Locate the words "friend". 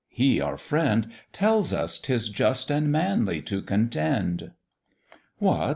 0.57-1.09